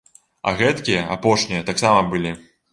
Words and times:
А 0.51 0.53
гэткія, 0.61 1.05
апошнія, 1.17 1.69
таксама 1.71 2.05
былі. 2.11 2.37